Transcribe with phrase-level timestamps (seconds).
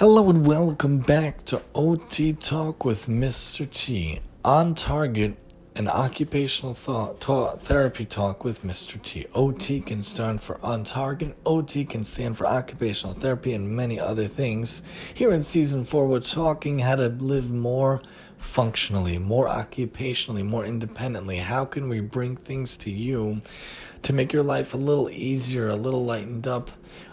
[0.00, 3.70] Hello and welcome back to OT Talk with Mr.
[3.70, 4.20] T.
[4.42, 5.36] On target,
[5.76, 9.02] an occupational thought, ta- therapy talk with Mr.
[9.02, 9.26] T.
[9.34, 14.26] OT can stand for on target, OT can stand for occupational therapy, and many other
[14.26, 14.80] things.
[15.12, 18.00] Here in season four, we're talking how to live more
[18.38, 21.36] functionally, more occupationally, more independently.
[21.36, 23.42] How can we bring things to you
[24.00, 26.70] to make your life a little easier, a little lightened up?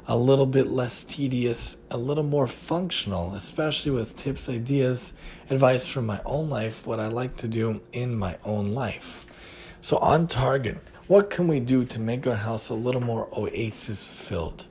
[0.10, 5.14] A little bit less tedious, a little more functional, especially with tips, ideas,
[5.50, 9.26] advice from my own life, what I like to do in my own life.
[9.82, 14.08] So, on target, what can we do to make our house a little more oasis
[14.08, 14.66] filled?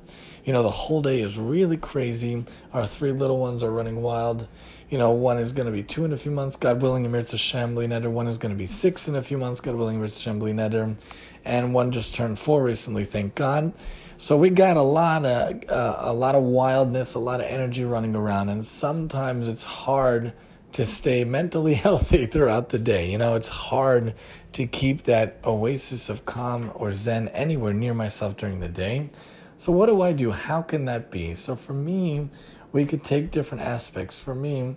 [0.44, 2.44] You know, the whole day is really crazy.
[2.72, 4.48] Our three little ones are running wild.
[4.88, 7.36] You know, one is going to be two in a few months, God willing, Emirza
[7.36, 8.10] Shambly Neder.
[8.10, 10.96] One is going to be six in a few months, God willing, Emirza Shambly Neder.
[11.44, 13.74] And one just turned four recently, thank God.
[14.18, 17.84] So we got a lot of uh, a lot of wildness, a lot of energy
[17.84, 20.32] running around, and sometimes it's hard
[20.72, 23.10] to stay mentally healthy throughout the day.
[23.10, 24.14] You know, it's hard
[24.52, 29.10] to keep that oasis of calm or zen anywhere near myself during the day.
[29.58, 30.30] So what do I do?
[30.30, 31.34] How can that be?
[31.34, 32.30] So for me,
[32.72, 34.18] we could take different aspects.
[34.18, 34.76] For me,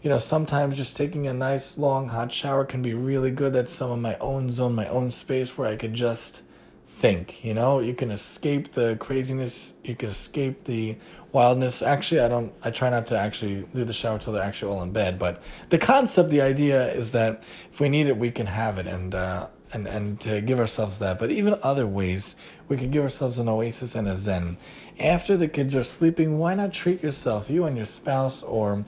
[0.00, 3.52] you know, sometimes just taking a nice long hot shower can be really good.
[3.52, 6.42] That's some of my own zone, my own space where I could just
[6.96, 7.80] think you know?
[7.80, 10.96] You can escape the craziness you can escape the
[11.32, 11.82] wildness.
[11.82, 14.82] Actually i don't i try not to actually do the shower till they're actually all
[14.82, 18.46] in bed but the concept the idea is that if we need it we can
[18.46, 21.18] have it and uh and and to give ourselves that.
[21.18, 22.36] But even other ways
[22.68, 24.56] we can give ourselves an oasis and a zen.
[24.98, 28.84] After the kids are sleeping why not treat yourself you and your spouse or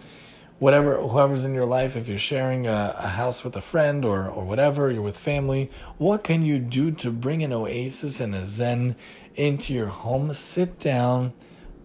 [0.59, 4.29] whatever whoever's in your life if you're sharing a, a, house with a friend or,
[4.29, 8.45] or whatever you're with family what can you do to bring an oasis and a
[8.45, 8.97] zen
[9.39, 10.33] into your home?
[10.35, 11.33] Sit down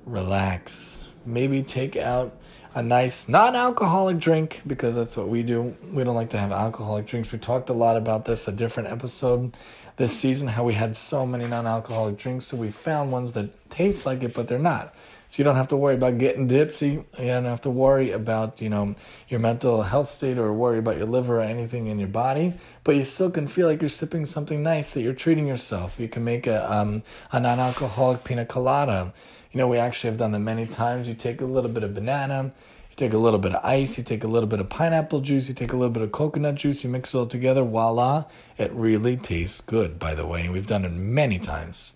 [0.06, 1.08] relax.
[1.26, 2.36] Maybe take out
[2.76, 5.78] a nice non-alcoholic drink because that's what we do.
[5.94, 7.32] We don't like to have alcoholic drinks.
[7.32, 9.54] We talked a lot about this a different episode
[9.96, 14.08] this season how we had so many non-alcoholic drinks so we found ones that taste
[14.08, 14.96] like it but they're not
[15.34, 17.06] so you don't have to worry about getting dipsy.
[17.18, 18.94] You don't have to worry about, you know,
[19.30, 22.54] your mental health state or worry about your liver or anything in your body.
[22.84, 26.00] But you still can feel like you're sipping something nice that you're treating yourself.
[26.00, 27.02] You can make a, um,
[27.32, 29.12] a non-alcoholic pina colada.
[29.52, 31.08] You know, we actually have done that many times.
[31.08, 32.54] You take a little bit of banana,
[32.92, 35.50] you take a little bit of ice, you take a little bit of pineapple juice,
[35.50, 38.26] you take a little bit of coconut juice, you mix it all together, voila.
[38.60, 40.48] It really tastes good, by the way.
[40.48, 41.96] We've done it many times.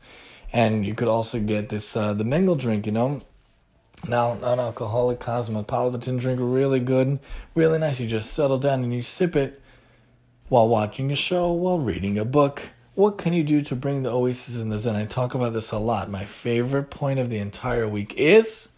[0.54, 3.22] And you could also get this uh, the mingle drink, you know.
[4.08, 7.20] Now, non-alcoholic cosmopolitan drink, really good,
[7.56, 8.00] really nice.
[8.00, 9.62] You just settle down and you sip it
[10.50, 12.62] while watching a show, while reading a book.
[12.94, 14.96] What can you do to bring the oasis in the zen?
[14.96, 16.10] I talk about this a lot.
[16.10, 18.70] My favorite point of the entire week is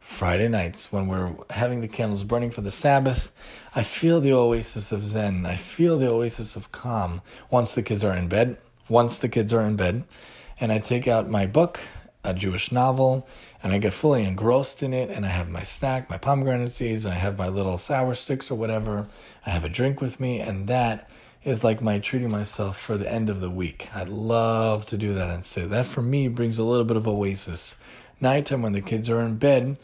[0.00, 3.32] Friday nights when we're having the candles burning for the Sabbath.
[3.74, 5.44] I feel the oasis of zen.
[5.44, 8.58] I feel the oasis of calm once the kids are in bed.
[8.88, 10.04] Once the kids are in bed
[10.60, 11.80] and I take out my book,
[12.24, 13.26] a Jewish novel,
[13.62, 15.10] and I get fully engrossed in it.
[15.10, 18.54] And I have my snack, my pomegranate seeds, I have my little sour sticks or
[18.56, 19.08] whatever.
[19.46, 21.08] I have a drink with me, and that
[21.44, 23.88] is like my treating myself for the end of the week.
[23.94, 27.08] I love to do that and say that for me brings a little bit of
[27.08, 27.76] oasis.
[28.20, 29.78] Nighttime when the kids are in bed,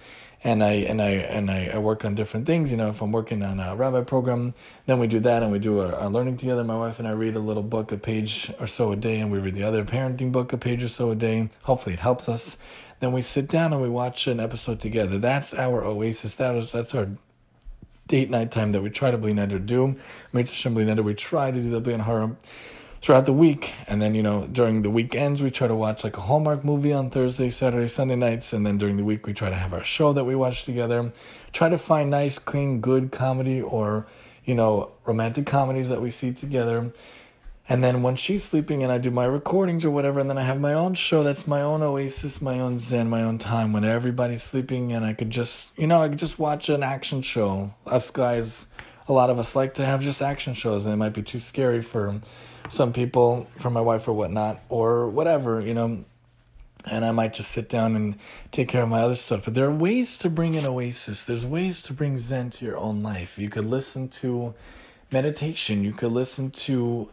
[0.44, 2.70] and I and I and I, I, work on different things.
[2.70, 4.52] You know, if I'm working on a rabbi program,
[4.84, 6.62] then we do that and we do our, our, learning together.
[6.62, 9.32] My wife and I read a little book, a page or so a day, and
[9.32, 11.48] we read the other parenting book, a page or so a day.
[11.62, 12.58] Hopefully, it helps us.
[13.00, 15.18] Then we sit down and we watch an episode together.
[15.18, 16.36] That's our oasis.
[16.36, 17.08] That is that's our
[18.06, 19.96] date night time that we try to bli neder do.
[20.32, 21.02] Mitzvah neder.
[21.02, 22.36] We try to do the bli haram
[23.04, 23.74] throughout the week.
[23.86, 26.94] And then, you know, during the weekends, we try to watch like a Hallmark movie
[26.94, 28.54] on Thursday, Saturday, Sunday nights.
[28.54, 31.12] And then during the week, we try to have our show that we watch together.
[31.52, 34.06] Try to find nice, clean, good comedy or,
[34.46, 36.92] you know, romantic comedies that we see together.
[37.68, 40.42] And then when she's sleeping and I do my recordings or whatever, and then I
[40.42, 43.84] have my own show that's my own oasis, my own zen, my own time when
[43.84, 47.74] everybody's sleeping and I could just, you know, I could just watch an action show.
[47.86, 48.68] Us guys,
[49.08, 51.40] a lot of us like to have just action shows and it might be too
[51.40, 52.18] scary for
[52.68, 56.04] some people for my wife or whatnot or whatever, you know.
[56.86, 58.16] And I might just sit down and
[58.52, 59.46] take care of my other stuff.
[59.46, 61.24] But there are ways to bring an oasis.
[61.24, 63.38] There's ways to bring Zen to your own life.
[63.38, 64.54] You could listen to
[65.10, 65.82] meditation.
[65.82, 67.10] You could listen to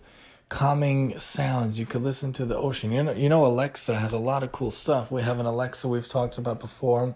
[0.49, 1.79] calming sounds.
[1.79, 2.91] You could listen to the ocean.
[2.91, 5.09] You know, you know Alexa has a lot of cool stuff.
[5.09, 7.15] We have an Alexa we've talked about before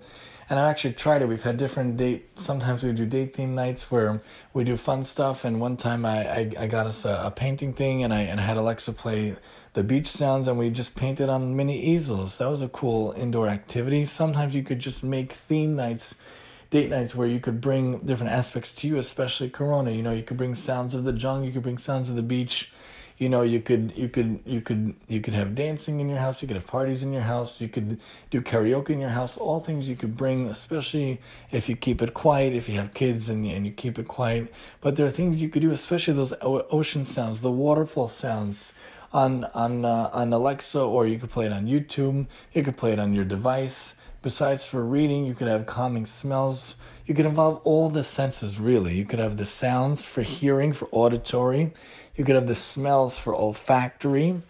[0.50, 1.28] and I've actually tried it.
[1.28, 2.30] We've had different date.
[2.36, 4.22] Sometimes we do date theme nights where
[4.54, 5.44] we do fun stuff.
[5.44, 8.40] And one time I I, I got us a, a, painting thing, and I and
[8.40, 9.36] I had Alexa play
[9.74, 12.38] the beach sounds, and we just painted on mini easels.
[12.38, 14.06] That was a cool indoor activity.
[14.06, 16.16] Sometimes you could just make theme nights
[16.70, 19.92] date nights where you could bring different aspects to you, especially Corona.
[19.92, 22.24] You know, you could bring sounds of the jungle, you could bring sounds of the
[22.24, 22.72] beach.
[23.18, 26.42] You know, you could you could you could you could have dancing in your house.
[26.42, 27.62] You could have parties in your house.
[27.62, 29.38] You could do karaoke in your house.
[29.38, 32.54] All things you could bring, especially if you keep it quiet.
[32.54, 34.54] If you have kids and and you keep it quiet.
[34.82, 38.74] But there are things you could do, especially those ocean sounds, the waterfall sounds
[39.14, 42.28] on on uh, on Alexa, or you could play it on YouTube.
[42.52, 43.96] You could play it on your device.
[44.22, 46.76] Besides for reading, you could have calming smells.
[47.06, 48.96] You could involve all the senses, really.
[48.96, 51.72] You could have the sounds for hearing, for auditory.
[52.16, 54.42] You could have the smells for olfactory.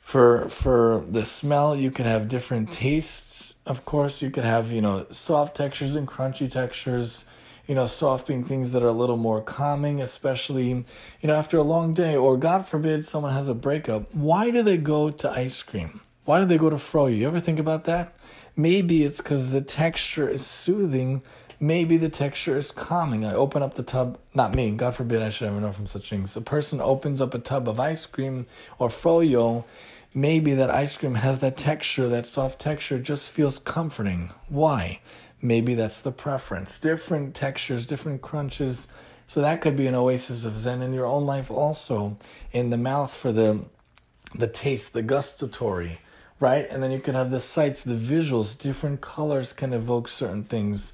[0.00, 3.54] For for the smell, you could have different tastes.
[3.66, 7.26] Of course, you could have you know soft textures and crunchy textures.
[7.68, 10.84] You know, soft being things that are a little more calming, especially you
[11.22, 14.12] know after a long day, or God forbid someone has a breakup.
[14.14, 16.00] Why do they go to ice cream?
[16.24, 17.16] Why do they go to froyo?
[17.16, 18.14] You ever think about that?
[18.56, 21.22] Maybe it's because the texture is soothing.
[21.62, 23.24] Maybe the texture is calming.
[23.24, 26.10] I open up the tub, not me, God forbid I should ever know from such
[26.10, 26.36] things.
[26.36, 28.46] A person opens up a tub of ice cream
[28.80, 29.64] or froyo.
[30.12, 34.32] Maybe that ice cream has that texture, that soft texture, just feels comforting.
[34.48, 35.02] Why?
[35.40, 36.80] Maybe that's the preference.
[36.80, 38.88] Different textures, different crunches.
[39.28, 42.18] So that could be an oasis of Zen in your own life also.
[42.50, 43.68] In the mouth for the
[44.34, 46.00] the taste, the gustatory
[46.42, 46.66] right?
[46.70, 50.92] And then you could have the sights, the visuals, different colors can evoke certain things.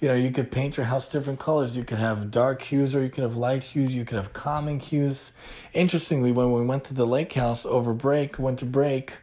[0.00, 1.76] You know, you could paint your house different colors.
[1.76, 3.94] You could have dark hues or you could have light hues.
[3.94, 5.32] You could have calming hues.
[5.72, 9.14] Interestingly, when we went to the lake house over break, went to break,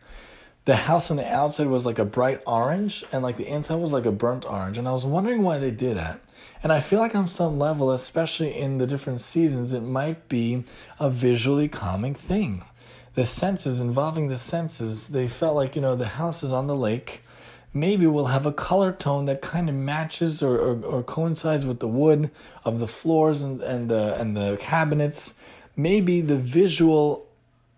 [0.65, 3.91] the house on the outside was like a bright orange and like the inside was
[3.91, 4.77] like a burnt orange.
[4.77, 6.19] And I was wondering why they did that.
[6.63, 10.63] And I feel like on some level, especially in the different seasons, it might be
[10.99, 12.63] a visually calming thing
[13.15, 16.75] the senses, involving the senses, they felt like, you know, the house is on the
[16.75, 17.21] lake.
[17.73, 21.79] Maybe we'll have a color tone that kind of matches or, or, or coincides with
[21.79, 22.29] the wood
[22.63, 25.33] of the floors and, and, the, and the cabinets.
[25.75, 27.27] Maybe the visual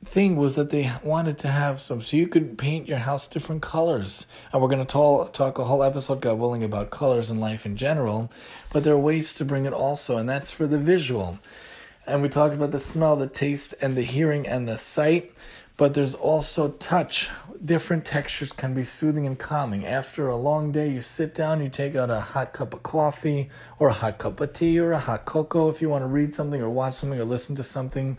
[0.04, 3.64] thing was that they wanted to have some so you could paint your house different
[3.64, 7.40] colors and we're going to talk, talk a whole episode god willing about colors in
[7.40, 8.32] life in general
[8.72, 11.40] but there are ways to bring it also and that's for the visual
[12.08, 15.32] and we talked about the smell, the taste, and the hearing and the sight.
[15.78, 17.30] But there's also touch.
[17.64, 19.86] Different textures can be soothing and calming.
[19.86, 23.50] After a long day, you sit down, you take out a hot cup of coffee,
[23.80, 26.34] or a hot cup of tea, or a hot cocoa if you want to read
[26.34, 28.18] something, or watch something, or listen to something.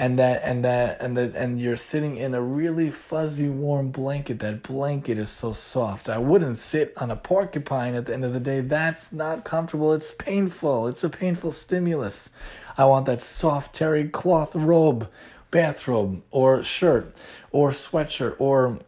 [0.00, 4.38] And that and that and that and you're sitting in a really fuzzy warm blanket.
[4.38, 6.08] That blanket is so soft.
[6.08, 8.60] I wouldn't sit on a porcupine at the end of the day.
[8.60, 9.92] That's not comfortable.
[9.92, 10.86] It's painful.
[10.86, 12.30] It's a painful stimulus.
[12.76, 15.10] I want that soft terry cloth robe
[15.50, 17.14] bathrobe or shirt
[17.50, 18.80] or sweatshirt or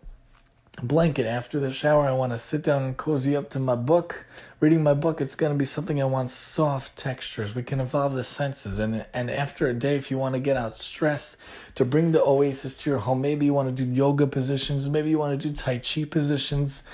[0.83, 4.25] blanket after the shower i want to sit down and cozy up to my book
[4.61, 7.55] reading my book, it's going to be something I want soft textures.
[7.55, 8.79] We can involve the senses.
[8.79, 11.39] And, and after a day, if you want to get out stress,
[11.77, 15.09] to bring the oasis to your home, maybe you want to do yoga positions, maybe
[15.09, 16.85] you want to do Tai Chi positions.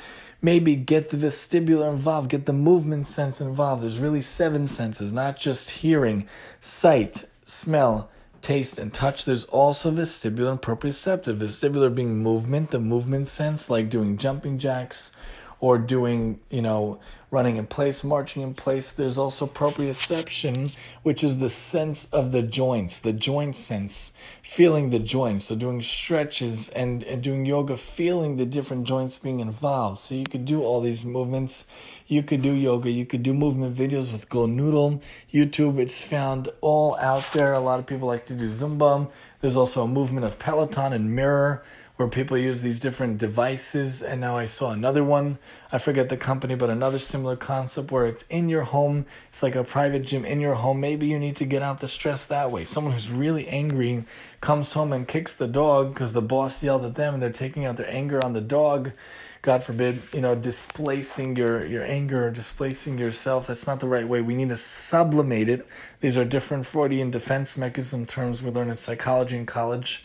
[0.43, 3.83] Maybe get the vestibular involved, get the movement sense involved.
[3.83, 6.29] There's really seven senses, not just hearing,
[6.61, 8.11] sight, smell,
[8.43, 9.25] taste, and touch.
[9.25, 11.39] There's also vestibular and proprioceptive.
[11.39, 15.13] Vestibular being movement, the movement sense, like doing jumping jacks
[15.61, 18.93] or doing, you know, running in place, marching in place.
[18.93, 20.73] There's also proprioception,
[21.03, 25.47] which is the sense of the joints, the joint sense, feeling the joints.
[25.47, 29.99] So doing stretches and, and doing yoga, feeling the different joints being involved.
[29.99, 31.67] So you could do all these movements.
[32.07, 32.91] You could do yoga.
[32.91, 35.03] You could do movement videos with GoNoodle.
[35.33, 37.53] YouTube, it's found all out there.
[37.53, 39.11] A lot of people like to do Zumba.
[39.41, 41.65] There's also a movement of Peloton and Mirror
[41.97, 44.03] where people use these different devices.
[44.03, 45.39] And now I saw another one.
[45.73, 49.07] I forget the company, but another similar concept where it's in your home.
[49.31, 50.79] It's like a private gym in your home.
[50.79, 52.65] Maybe you need to get out the stress that way.
[52.67, 54.05] Someone who's really angry
[54.41, 57.65] comes home and kicks the dog because the boss yelled at them and they're taking
[57.65, 58.93] out their anger on the dog.
[59.41, 63.47] God forbid, you know, displacing your, your anger or displacing yourself.
[63.47, 64.21] That's not the right way.
[64.21, 65.67] We need to sublimate it.
[66.01, 70.05] These are different Freudian defense mechanism terms we learn in psychology in college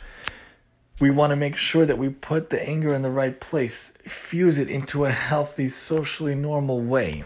[1.01, 4.59] we want to make sure that we put the anger in the right place, fuse
[4.59, 7.23] it into a healthy, socially normal way,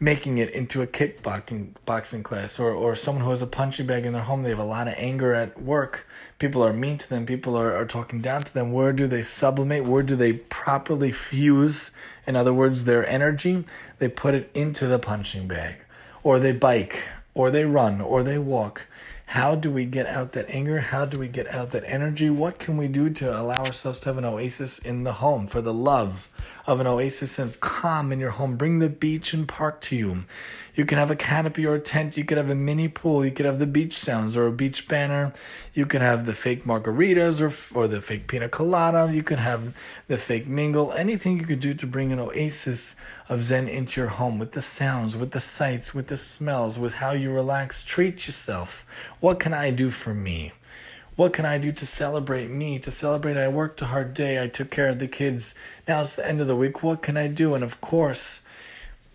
[0.00, 4.06] making it into a kickboxing boxing class or, or someone who has a punching bag
[4.06, 7.06] in their home, they have a lot of anger at work, people are mean to
[7.10, 8.72] them, people are, are talking down to them.
[8.72, 9.84] Where do they sublimate?
[9.84, 11.90] Where do they properly fuse,
[12.26, 13.66] in other words, their energy?
[13.98, 15.74] They put it into the punching bag,
[16.22, 17.02] or they bike,
[17.34, 18.86] or they run, or they walk
[19.32, 20.80] How do we get out that anger?
[20.80, 22.30] How do we get out that energy?
[22.30, 25.60] What can we do to allow ourselves to have an oasis in the home for
[25.60, 26.30] the love
[26.66, 28.56] of an oasis of calm in your home?
[28.56, 30.24] Bring the beach and park to you.
[30.78, 32.16] You can have a canopy or a tent.
[32.16, 33.24] You could have a mini pool.
[33.24, 35.32] You could have the beach sounds or a beach banner.
[35.74, 39.12] You could have the fake margaritas or or the fake pina colada.
[39.12, 39.74] You could have
[40.06, 40.92] the fake mingle.
[40.92, 42.94] Anything you could do to bring an oasis
[43.28, 46.94] of Zen into your home with the sounds, with the sights, with the smells, with
[46.94, 47.82] how you relax.
[47.82, 48.86] Treat yourself.
[49.18, 50.52] What can I do for me?
[51.18, 52.78] What can I do to celebrate me?
[52.78, 54.40] To celebrate, I worked a hard day.
[54.40, 55.56] I took care of the kids.
[55.88, 56.84] Now it's the end of the week.
[56.84, 57.54] What can I do?
[57.54, 58.42] And of course,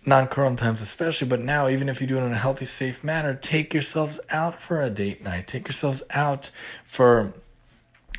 [0.04, 3.02] non corona times especially, but now, even if you do it in a healthy, safe
[3.02, 5.46] manner, take yourselves out for a date night.
[5.46, 6.50] Take yourselves out
[6.84, 7.32] for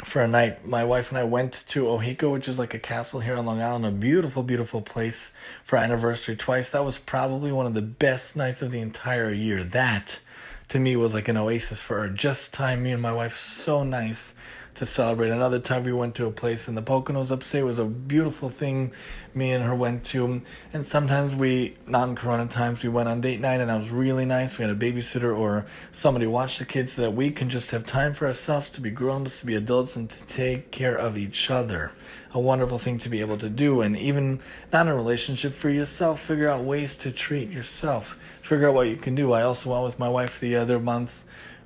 [0.04, 0.66] for a night.
[0.66, 3.62] My wife and I went to Oheka, which is like a castle here on Long
[3.62, 5.32] Island, a beautiful, beautiful place
[5.64, 6.72] for anniversary twice.
[6.72, 9.64] That was probably one of the best nights of the entire year.
[9.64, 10.22] That
[10.70, 12.10] to me was like an oasis for her.
[12.10, 14.34] Just time me and my wife so nice
[14.76, 15.30] to celebrate.
[15.30, 17.62] Another time we went to a place in the Poconos upstate.
[17.62, 18.92] It was a beautiful thing
[19.34, 20.42] me and her went to.
[20.74, 24.26] And sometimes we, non corona times, we went on date night and that was really
[24.26, 24.58] nice.
[24.58, 27.84] We had a babysitter or somebody watch the kids so that we can just have
[27.84, 31.18] time for ourselves to be grown ups, to be adults, and to take care of
[31.18, 31.94] each other.
[32.34, 33.82] A wonderful thing to be able to do.
[33.82, 34.40] And even
[34.74, 38.16] not in a relationship for yourself, figure out ways to treat yourself.
[38.42, 39.32] Figure out what you can do.
[39.32, 41.24] I also went with my wife the other month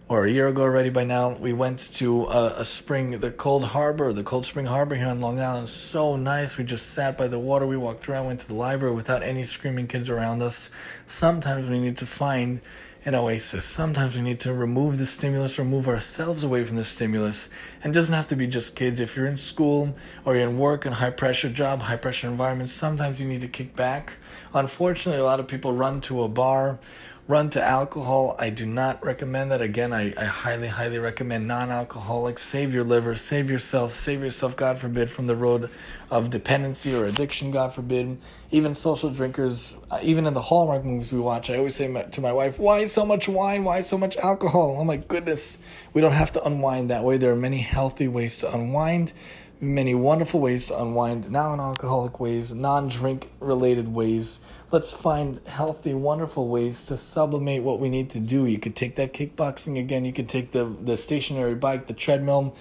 [0.09, 3.63] or a year ago already by now, we went to a, a, spring, the Cold
[3.63, 5.69] Harbor, the Cold Spring Harbor here on Long Island.
[5.69, 6.57] So nice.
[6.57, 7.67] We just sat by the water.
[7.67, 10.71] We walked around, went to the library without any screaming kids around us.
[11.05, 12.59] Sometimes we need to find
[13.05, 13.65] an oasis.
[13.65, 17.49] Sometimes we need to remove the stimulus or move ourselves away from the stimulus.
[17.83, 18.99] And doesn't have to be just kids.
[18.99, 22.71] If you're in school or you're in work and high pressure job, high pressure environment,
[22.71, 24.13] sometimes you need to kick back.
[24.55, 26.79] Unfortunately, a lot of people run to a bar
[27.29, 28.35] run to alcohol.
[28.39, 29.61] I do not recommend that.
[29.61, 32.39] Again, I, I highly, highly recommend non alcoholic.
[32.39, 35.69] Save your liver, save yourself, save yourself, God forbid, from the road
[36.09, 38.17] of dependency or addiction, God forbid.
[38.49, 42.21] Even social drinkers, uh, even in the Hallmark movies we watch, I always say to
[42.21, 43.63] my wife, Why so much wine?
[43.63, 44.77] Why so much alcohol?
[44.79, 45.59] Oh my goodness.
[45.93, 47.17] We don't have to unwind that way.
[47.17, 49.13] There are many healthy ways to unwind
[49.61, 54.39] many wonderful ways to unwind, non alcoholic ways, non drink related ways.
[54.71, 58.45] Let's find healthy, wonderful ways to sublimate what we need to do.
[58.45, 62.55] You could take that kickboxing again, you could take the, the stationary bike, the treadmill,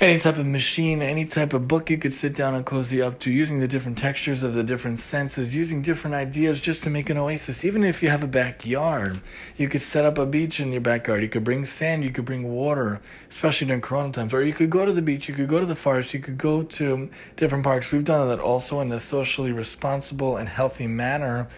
[0.00, 3.20] any type of machine, any type of book you could sit down and cozy up
[3.20, 7.08] to, using the different textures of the different senses, using different ideas just to make
[7.08, 7.64] an oasis.
[7.64, 9.20] Even if you have a backyard,
[9.56, 11.22] you could set up a beach in your backyard.
[11.22, 13.00] You could bring sand, you could bring water,
[13.30, 14.34] especially during Corona times.
[14.34, 16.38] Or you could go to the beach, you could go to the forest, you could
[16.38, 17.92] go to different parks.
[17.92, 21.48] We've done that also in a socially responsible and healthy manner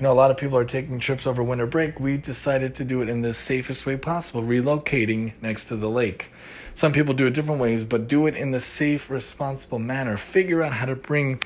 [0.00, 2.00] you know, a lot of people are taking trips over winter break.
[2.00, 6.30] We decided to do it in the safest way possible, relocating next to the lake.
[6.72, 10.16] Some people do it different ways, but do it in the safe, responsible manner.
[10.16, 11.42] Figure out how to bring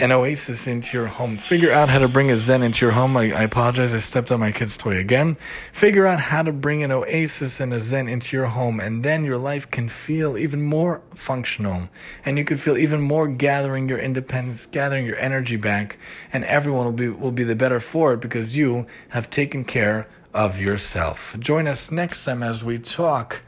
[0.00, 1.38] an oasis into your home.
[1.38, 3.16] Figure out how to bring a zen into your home.
[3.16, 5.36] I, I, apologize, I stepped on my kid's toy again.
[5.72, 9.24] Figure out how to bring an oasis and a zen into your home, and then
[9.24, 11.88] your life can feel even more functional.
[12.24, 15.96] And you can feel even more gathering your independence, gathering your energy back,
[16.32, 20.08] and everyone will be will be the better for it because you have taken care
[20.32, 21.36] of yourself.
[21.38, 23.42] Join us next time as we talk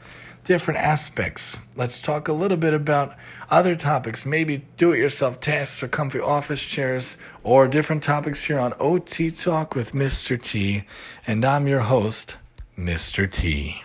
[0.45, 1.57] different aspects.
[1.75, 3.17] Let's talk a little bit about
[3.49, 8.59] other topics, maybe do it yourself tasks or comfy office chairs, or different topics here
[8.59, 10.41] on OT Talk with Mr.
[10.41, 10.83] T.
[11.25, 12.37] And I'm your host,
[12.77, 13.31] Mr.
[13.31, 13.83] T.